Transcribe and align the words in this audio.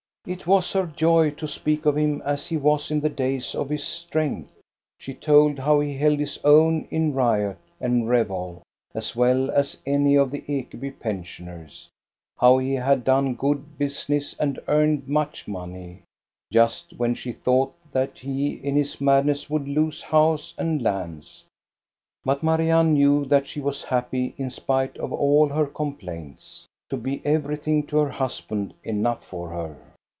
It 0.27 0.45
was 0.45 0.71
her 0.73 0.85
joy 0.85 1.31
to 1.31 1.47
speak 1.47 1.87
of 1.87 1.97
him 1.97 2.21
as 2.23 2.45
he 2.45 2.55
was 2.55 2.91
in 2.91 2.99
the 3.01 3.09
days 3.09 3.55
of 3.55 3.69
his 3.71 3.83
strength. 3.83 4.51
She 4.99 5.15
told 5.15 5.57
how 5.57 5.79
he 5.79 5.95
held 5.97 6.19
his 6.19 6.37
own 6.43 6.87
in 6.91 7.15
riot 7.15 7.57
and 7.79 8.07
revel 8.07 8.61
as 8.93 9.15
well 9.15 9.49
as 9.49 9.79
any 9.83 10.13
of 10.13 10.29
the 10.29 10.41
Ekeby 10.41 10.99
pensioners, 10.99 11.89
how 12.37 12.59
he 12.59 12.73
had 12.75 13.03
done 13.03 13.33
good 13.33 13.79
business 13.79 14.35
and 14.39 14.59
earned 14.67 15.07
much 15.07 15.47
money, 15.47 16.03
just 16.53 16.93
when 16.99 17.15
she 17.15 17.31
thought 17.31 17.73
that 17.91 18.19
he 18.19 18.51
in 18.57 18.75
his 18.75 19.01
madness 19.01 19.49
would 19.49 19.67
lose 19.67 20.03
house 20.03 20.53
and 20.55 20.83
lands. 20.83 21.45
But 22.23 22.43
Marianne 22.43 22.93
knew 22.93 23.25
that 23.25 23.47
she 23.47 23.59
was 23.59 23.83
happy 23.85 24.35
in 24.37 24.51
spite 24.51 24.97
of 24.99 25.11
all 25.11 25.49
her 25.49 25.65
complaints. 25.65 26.67
To 26.91 26.95
be 26.95 27.23
everything 27.25 27.87
to 27.87 27.97
her 27.97 28.11
husband 28.11 28.75
enough 28.83 29.25
for 29.25 29.49
her. 29.49 29.75